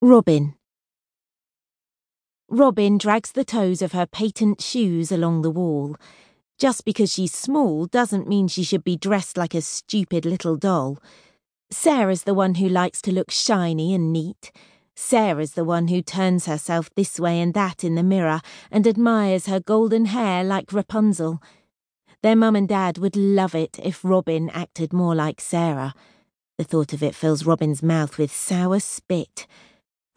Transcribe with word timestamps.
Robin. 0.00 0.54
Robin 2.48 2.98
drags 2.98 3.32
the 3.32 3.44
toes 3.44 3.82
of 3.82 3.90
her 3.90 4.06
patent 4.06 4.60
shoes 4.60 5.10
along 5.10 5.42
the 5.42 5.50
wall. 5.50 5.96
Just 6.56 6.84
because 6.84 7.12
she's 7.12 7.34
small 7.34 7.86
doesn't 7.86 8.28
mean 8.28 8.46
she 8.46 8.62
should 8.62 8.84
be 8.84 8.96
dressed 8.96 9.36
like 9.36 9.56
a 9.56 9.60
stupid 9.60 10.24
little 10.24 10.56
doll. 10.56 10.98
Sarah's 11.72 12.22
the 12.22 12.32
one 12.32 12.54
who 12.54 12.68
likes 12.68 13.02
to 13.02 13.12
look 13.12 13.32
shiny 13.32 13.92
and 13.92 14.12
neat. 14.12 14.52
Sarah's 14.94 15.54
the 15.54 15.64
one 15.64 15.88
who 15.88 16.00
turns 16.00 16.46
herself 16.46 16.90
this 16.94 17.18
way 17.18 17.40
and 17.40 17.52
that 17.54 17.82
in 17.82 17.96
the 17.96 18.04
mirror 18.04 18.40
and 18.70 18.86
admires 18.86 19.46
her 19.46 19.58
golden 19.58 20.04
hair 20.04 20.44
like 20.44 20.72
Rapunzel. 20.72 21.42
Their 22.22 22.36
mum 22.36 22.54
and 22.54 22.68
dad 22.68 22.98
would 22.98 23.16
love 23.16 23.56
it 23.56 23.80
if 23.82 24.04
Robin 24.04 24.48
acted 24.50 24.92
more 24.92 25.16
like 25.16 25.40
Sarah. 25.40 25.92
The 26.56 26.62
thought 26.62 26.92
of 26.92 27.02
it 27.02 27.16
fills 27.16 27.44
Robin's 27.44 27.82
mouth 27.82 28.16
with 28.16 28.30
sour 28.30 28.78
spit. 28.78 29.48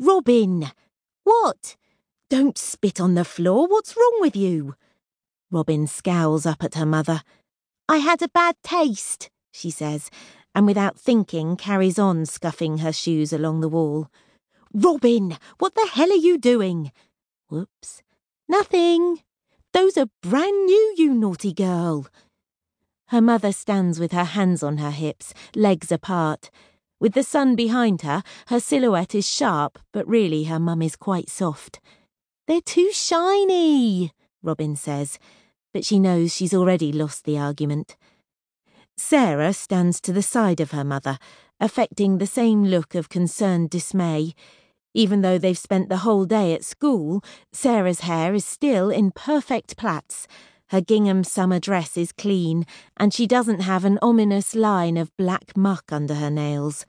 Robin! 0.01 0.65
What? 1.23 1.75
Don't 2.27 2.57
spit 2.57 2.99
on 2.99 3.13
the 3.13 3.23
floor. 3.23 3.67
What's 3.67 3.95
wrong 3.95 4.17
with 4.19 4.35
you? 4.35 4.73
Robin 5.51 5.85
scowls 5.85 6.47
up 6.47 6.63
at 6.63 6.73
her 6.73 6.87
mother. 6.87 7.21
I 7.87 7.97
had 7.97 8.23
a 8.23 8.27
bad 8.29 8.55
taste, 8.63 9.29
she 9.51 9.69
says, 9.69 10.09
and 10.55 10.65
without 10.65 10.97
thinking 10.97 11.55
carries 11.55 11.99
on 11.99 12.25
scuffing 12.25 12.79
her 12.79 12.91
shoes 12.91 13.31
along 13.31 13.61
the 13.61 13.69
wall. 13.69 14.07
Robin, 14.73 15.37
what 15.59 15.75
the 15.75 15.87
hell 15.93 16.09
are 16.11 16.15
you 16.15 16.39
doing? 16.39 16.91
Whoops. 17.49 18.01
Nothing. 18.49 19.19
Those 19.71 19.97
are 19.99 20.07
brand 20.23 20.65
new, 20.65 20.95
you 20.97 21.13
naughty 21.13 21.53
girl. 21.53 22.07
Her 23.09 23.21
mother 23.21 23.51
stands 23.51 23.99
with 23.99 24.13
her 24.13 24.23
hands 24.23 24.63
on 24.63 24.79
her 24.79 24.89
hips, 24.89 25.35
legs 25.55 25.91
apart. 25.91 26.49
With 27.01 27.13
the 27.13 27.23
sun 27.23 27.55
behind 27.55 28.03
her, 28.03 28.21
her 28.49 28.59
silhouette 28.59 29.15
is 29.15 29.27
sharp, 29.27 29.79
but 29.91 30.07
really 30.07 30.43
her 30.43 30.59
mum 30.59 30.83
is 30.83 30.95
quite 30.95 31.31
soft. 31.31 31.79
They're 32.47 32.61
too 32.61 32.91
shiny, 32.93 34.11
Robin 34.43 34.75
says, 34.75 35.17
but 35.73 35.83
she 35.83 35.97
knows 35.97 36.31
she's 36.31 36.53
already 36.53 36.91
lost 36.91 37.25
the 37.25 37.39
argument. 37.39 37.97
Sarah 38.97 39.51
stands 39.51 39.99
to 40.01 40.13
the 40.13 40.21
side 40.21 40.59
of 40.59 40.71
her 40.71 40.83
mother, 40.83 41.17
affecting 41.59 42.19
the 42.19 42.27
same 42.27 42.65
look 42.65 42.93
of 42.93 43.09
concerned 43.09 43.71
dismay. 43.71 44.35
Even 44.93 45.21
though 45.21 45.39
they've 45.39 45.57
spent 45.57 45.89
the 45.89 46.03
whole 46.05 46.25
day 46.25 46.53
at 46.53 46.63
school, 46.63 47.23
Sarah's 47.51 48.01
hair 48.01 48.35
is 48.35 48.45
still 48.45 48.91
in 48.91 49.09
perfect 49.09 49.75
plaits. 49.75 50.27
Her 50.71 50.79
gingham 50.79 51.25
summer 51.25 51.59
dress 51.59 51.97
is 51.97 52.13
clean, 52.13 52.65
and 52.95 53.13
she 53.13 53.27
doesn't 53.27 53.59
have 53.59 53.83
an 53.83 53.99
ominous 54.01 54.55
line 54.55 54.95
of 54.95 55.15
black 55.17 55.57
muck 55.57 55.91
under 55.91 56.15
her 56.15 56.29
nails. 56.29 56.85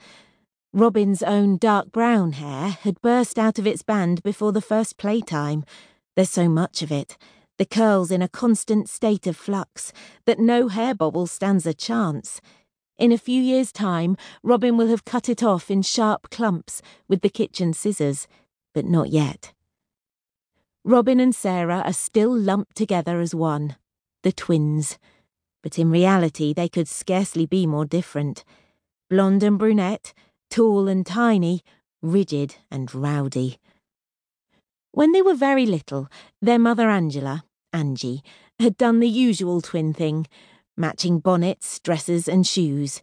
Robin's 0.73 1.21
own 1.21 1.57
dark 1.57 1.91
brown 1.91 2.35
hair 2.35 2.69
had 2.69 3.03
burst 3.03 3.41
out 3.41 3.59
of 3.59 3.67
its 3.67 3.83
band 3.83 4.23
before 4.23 4.53
the 4.53 4.61
first 4.61 4.99
playtime. 4.99 5.65
There's 6.15 6.31
so 6.31 6.49
much 6.49 6.83
of 6.83 6.93
it, 6.93 7.19
the 7.59 7.67
curls 7.67 8.13
in 8.13 8.23
a 8.23 8.29
constant 8.29 8.89
state 8.89 9.27
of 9.27 9.37
flux, 9.37 9.93
that 10.27 10.39
no 10.39 10.69
hair 10.69 10.95
bobble 10.95 11.27
stands 11.27 11.67
a 11.67 11.75
chance. 11.75 12.41
In 12.99 13.11
a 13.11 13.19
few 13.19 13.43
years' 13.43 13.73
time, 13.73 14.17
Robin 14.45 14.77
will 14.77 14.87
have 14.87 15.05
cut 15.05 15.29
it 15.29 15.43
off 15.43 15.73
in 15.73 15.83
sharp 15.83 16.31
clumps 16.31 16.83
with 17.09 17.23
the 17.23 17.29
kitchen 17.29 17.73
scissors, 17.73 18.29
but 18.75 18.85
not 18.85 19.09
yet. 19.09 19.53
Robin 20.85 21.21
and 21.21 21.33
Sarah 21.33 21.83
are 21.85 21.93
still 21.93 22.37
lumped 22.37 22.77
together 22.77 23.21
as 23.21 23.35
one, 23.35 23.77
the 24.25 24.33
twins. 24.33 24.99
But 25.63 25.79
in 25.79 25.91
reality, 25.91 26.53
they 26.53 26.69
could 26.69 26.89
scarcely 26.89 27.47
be 27.47 27.67
more 27.67 27.85
different. 27.85 28.45
Blonde 29.09 29.45
and 29.45 29.59
brunette, 29.59 30.13
tall 30.51 30.89
and 30.89 31.07
tiny, 31.07 31.63
rigid 32.03 32.57
and 32.69 32.93
rowdy. 32.93 33.59
When 34.91 35.13
they 35.13 35.23
were 35.23 35.35
very 35.35 35.67
little, 35.67 36.09
their 36.41 36.59
mother 36.59 36.91
Angela, 36.91 37.45
Angie, 37.73 38.23
had 38.59 38.77
done 38.77 38.99
the 38.99 39.09
usual 39.09 39.61
twin 39.61 39.95
thing, 39.95 40.27
matching 40.77 41.21
bonnets, 41.21 41.79
dresses, 41.79 42.27
and 42.27 42.45
shoes. 42.45 43.03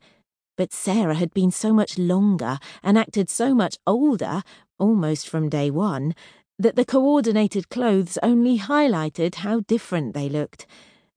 But 0.58 0.74
Sarah 0.74 1.16
had 1.16 1.34
been 1.34 1.52
so 1.52 1.74
much 1.74 1.98
longer 1.98 2.60
and 2.84 2.98
acted 2.98 3.30
so 3.30 3.56
much 3.56 3.78
older, 3.88 4.44
almost 4.78 5.30
from 5.30 5.48
day 5.48 5.72
one, 5.72 6.14
that 6.60 6.76
the 6.76 6.86
coordinated 6.86 7.70
clothes 7.70 8.20
only 8.22 8.60
highlighted 8.60 9.36
how 9.36 9.62
different 9.62 10.14
they 10.14 10.28
looked. 10.28 10.68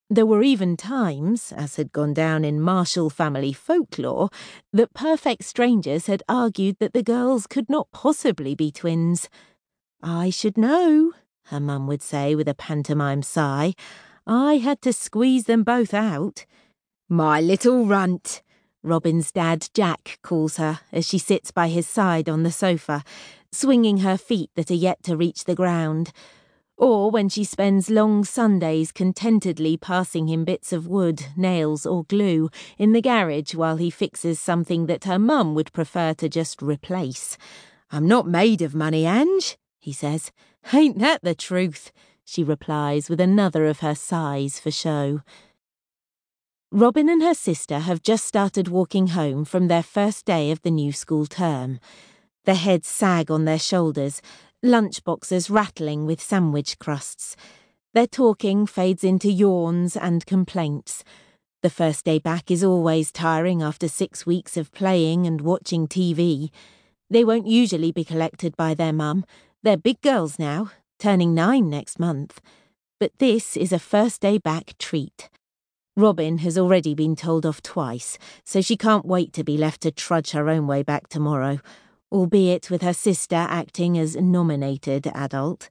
There 0.08 0.26
were 0.26 0.42
even 0.42 0.76
times, 0.76 1.52
as 1.52 1.76
had 1.76 1.90
gone 1.90 2.14
down 2.14 2.44
in 2.44 2.60
Marshall 2.60 3.10
family 3.10 3.52
folklore, 3.52 4.28
that 4.72 4.94
perfect 4.94 5.44
strangers 5.44 6.06
had 6.06 6.22
argued 6.28 6.76
that 6.78 6.92
the 6.92 7.02
girls 7.02 7.46
could 7.46 7.68
not 7.68 7.90
possibly 7.92 8.54
be 8.54 8.70
twins. 8.70 9.28
I 10.02 10.30
should 10.30 10.56
know, 10.56 11.12
her 11.46 11.60
mum 11.60 11.86
would 11.86 12.02
say 12.02 12.34
with 12.34 12.46
a 12.46 12.54
pantomime 12.54 13.22
sigh. 13.22 13.74
I 14.26 14.58
had 14.58 14.80
to 14.82 14.92
squeeze 14.92 15.44
them 15.44 15.64
both 15.64 15.92
out. 15.92 16.46
My 17.08 17.40
little 17.40 17.86
runt, 17.86 18.42
Robin's 18.82 19.32
dad 19.32 19.68
Jack 19.74 20.18
calls 20.22 20.56
her 20.58 20.80
as 20.92 21.06
she 21.06 21.18
sits 21.18 21.50
by 21.50 21.68
his 21.68 21.86
side 21.86 22.28
on 22.28 22.42
the 22.42 22.52
sofa, 22.52 23.02
swinging 23.52 23.98
her 23.98 24.16
feet 24.16 24.50
that 24.56 24.70
are 24.70 24.74
yet 24.74 25.02
to 25.02 25.16
reach 25.16 25.44
the 25.44 25.54
ground, 25.54 26.12
or 26.76 27.10
when 27.10 27.28
she 27.28 27.44
spends 27.44 27.90
long 27.90 28.24
Sundays 28.24 28.90
contentedly 28.90 29.76
passing 29.76 30.26
him 30.26 30.44
bits 30.44 30.72
of 30.72 30.88
wood, 30.88 31.26
nails, 31.36 31.86
or 31.86 32.04
glue 32.04 32.50
in 32.78 32.92
the 32.92 33.02
garage 33.02 33.54
while 33.54 33.76
he 33.76 33.90
fixes 33.90 34.40
something 34.40 34.86
that 34.86 35.04
her 35.04 35.18
mum 35.18 35.54
would 35.54 35.72
prefer 35.72 36.14
to 36.14 36.28
just 36.28 36.60
replace. 36.62 37.36
I'm 37.90 38.08
not 38.08 38.26
made 38.26 38.62
of 38.62 38.74
money, 38.74 39.06
Ange, 39.06 39.56
he 39.78 39.92
says. 39.92 40.32
Ain't 40.72 40.98
that 40.98 41.22
the 41.22 41.34
truth? 41.34 41.92
she 42.24 42.42
replies 42.42 43.10
with 43.10 43.20
another 43.20 43.66
of 43.66 43.80
her 43.80 43.94
sighs 43.94 44.58
for 44.58 44.70
show. 44.70 45.20
Robin 46.70 47.08
and 47.08 47.22
her 47.22 47.34
sister 47.34 47.80
have 47.80 48.02
just 48.02 48.24
started 48.24 48.68
walking 48.68 49.08
home 49.08 49.44
from 49.44 49.68
their 49.68 49.82
first 49.82 50.24
day 50.24 50.50
of 50.50 50.62
the 50.62 50.70
new 50.70 50.90
school 50.90 51.26
term. 51.26 51.78
Their 52.44 52.56
heads 52.56 52.88
sag 52.88 53.30
on 53.30 53.44
their 53.44 53.58
shoulders, 53.58 54.20
lunchboxes 54.64 55.48
rattling 55.48 56.06
with 56.06 56.20
sandwich 56.20 56.76
crusts. 56.80 57.36
Their 57.94 58.08
talking 58.08 58.66
fades 58.66 59.04
into 59.04 59.30
yawns 59.30 59.96
and 59.96 60.26
complaints. 60.26 61.04
The 61.62 61.70
first 61.70 62.04
day 62.04 62.18
back 62.18 62.50
is 62.50 62.64
always 62.64 63.12
tiring 63.12 63.62
after 63.62 63.86
six 63.86 64.26
weeks 64.26 64.56
of 64.56 64.72
playing 64.72 65.24
and 65.24 65.40
watching 65.40 65.86
TV. 65.86 66.50
They 67.08 67.24
won't 67.24 67.46
usually 67.46 67.92
be 67.92 68.04
collected 68.04 68.56
by 68.56 68.74
their 68.74 68.92
mum. 68.92 69.24
They're 69.62 69.76
big 69.76 70.00
girls 70.00 70.36
now, 70.36 70.72
turning 70.98 71.34
nine 71.34 71.70
next 71.70 72.00
month. 72.00 72.40
But 72.98 73.12
this 73.18 73.56
is 73.56 73.72
a 73.72 73.78
first 73.78 74.20
day 74.20 74.38
back 74.38 74.74
treat. 74.80 75.30
Robin 75.96 76.38
has 76.38 76.58
already 76.58 76.94
been 76.94 77.14
told 77.14 77.46
off 77.46 77.62
twice, 77.62 78.18
so 78.44 78.60
she 78.60 78.76
can't 78.76 79.04
wait 79.04 79.32
to 79.34 79.44
be 79.44 79.56
left 79.56 79.82
to 79.82 79.92
trudge 79.92 80.30
her 80.30 80.48
own 80.48 80.66
way 80.66 80.82
back 80.82 81.06
tomorrow 81.06 81.60
albeit 82.12 82.70
with 82.70 82.82
her 82.82 82.92
sister 82.92 83.34
acting 83.34 83.98
as 83.98 84.14
nominated 84.14 85.06
adult. 85.14 85.70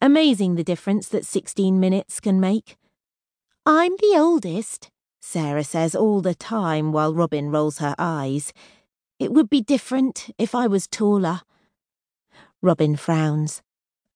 Amazing 0.00 0.54
the 0.56 0.62
difference 0.62 1.08
that 1.08 1.24
16 1.24 1.80
minutes 1.80 2.20
can 2.20 2.38
make. 2.38 2.76
I'm 3.64 3.96
the 3.96 4.14
oldest, 4.16 4.90
Sarah 5.22 5.64
says 5.64 5.94
all 5.94 6.20
the 6.20 6.34
time 6.34 6.92
while 6.92 7.14
Robin 7.14 7.50
rolls 7.50 7.78
her 7.78 7.94
eyes. 7.98 8.52
It 9.18 9.32
would 9.32 9.48
be 9.48 9.62
different 9.62 10.28
if 10.36 10.54
I 10.54 10.66
was 10.66 10.86
taller. 10.86 11.40
Robin 12.60 12.94
frowns. 12.94 13.62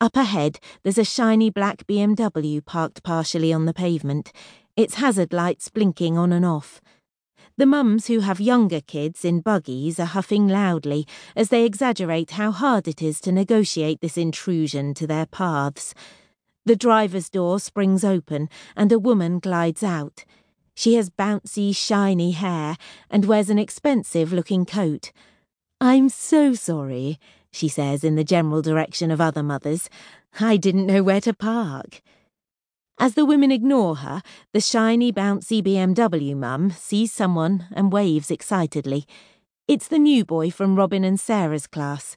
Up 0.00 0.16
ahead, 0.16 0.60
there's 0.82 0.98
a 0.98 1.04
shiny 1.04 1.50
black 1.50 1.86
BMW 1.86 2.64
parked 2.64 3.02
partially 3.02 3.52
on 3.52 3.64
the 3.64 3.72
pavement, 3.72 4.32
its 4.76 4.96
hazard 4.96 5.32
lights 5.32 5.70
blinking 5.70 6.18
on 6.18 6.30
and 6.30 6.44
off. 6.44 6.80
The 7.58 7.66
mums 7.66 8.06
who 8.06 8.20
have 8.20 8.40
younger 8.40 8.80
kids 8.80 9.24
in 9.24 9.40
buggies 9.40 9.98
are 9.98 10.06
huffing 10.06 10.46
loudly 10.46 11.08
as 11.34 11.48
they 11.48 11.64
exaggerate 11.64 12.30
how 12.30 12.52
hard 12.52 12.86
it 12.86 13.02
is 13.02 13.20
to 13.22 13.32
negotiate 13.32 14.00
this 14.00 14.16
intrusion 14.16 14.94
to 14.94 15.08
their 15.08 15.26
paths. 15.26 15.92
The 16.66 16.76
driver's 16.76 17.28
door 17.28 17.58
springs 17.58 18.04
open 18.04 18.48
and 18.76 18.92
a 18.92 18.98
woman 19.00 19.40
glides 19.40 19.82
out. 19.82 20.24
She 20.76 20.94
has 20.94 21.10
bouncy, 21.10 21.74
shiny 21.74 22.30
hair 22.30 22.76
and 23.10 23.24
wears 23.24 23.50
an 23.50 23.58
expensive 23.58 24.32
looking 24.32 24.64
coat. 24.64 25.10
I'm 25.80 26.10
so 26.10 26.54
sorry, 26.54 27.18
she 27.50 27.66
says 27.66 28.04
in 28.04 28.14
the 28.14 28.22
general 28.22 28.62
direction 28.62 29.10
of 29.10 29.20
other 29.20 29.42
mothers. 29.42 29.90
I 30.38 30.58
didn't 30.58 30.86
know 30.86 31.02
where 31.02 31.22
to 31.22 31.34
park. 31.34 32.02
As 33.00 33.14
the 33.14 33.24
women 33.24 33.52
ignore 33.52 33.96
her, 33.96 34.22
the 34.52 34.60
shiny, 34.60 35.12
bouncy 35.12 35.62
BMW 35.62 36.36
mum 36.36 36.72
sees 36.72 37.12
someone 37.12 37.66
and 37.72 37.92
waves 37.92 38.28
excitedly. 38.28 39.06
It's 39.68 39.86
the 39.86 40.00
new 40.00 40.24
boy 40.24 40.50
from 40.50 40.74
Robin 40.74 41.04
and 41.04 41.20
Sarah's 41.20 41.68
class. 41.68 42.16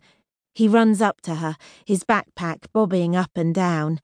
He 0.55 0.67
runs 0.67 0.99
up 0.99 1.21
to 1.21 1.35
her, 1.35 1.55
his 1.85 2.03
backpack 2.03 2.65
bobbing 2.73 3.15
up 3.15 3.29
and 3.35 3.53
down. 3.53 3.99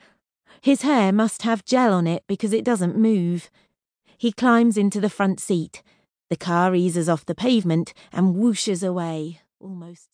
His 0.62 0.84
hair 0.84 1.12
must 1.12 1.42
have 1.42 1.66
gel 1.66 1.94
on 1.94 2.06
it 2.06 2.24
because 2.28 2.54
it 2.54 2.64
doesn't 2.64 2.96
move. 2.96 3.50
He 4.16 4.32
climbs 4.32 4.78
into 4.78 5.00
the 5.00 5.10
front 5.10 5.40
seat. 5.40 5.82
The 6.30 6.38
car 6.38 6.76
eases 6.76 7.10
off 7.10 7.26
the 7.26 7.34
pavement 7.34 7.94
and 8.12 8.36
whooshes 8.36 8.88
away, 8.88 9.42
almost. 9.60 10.06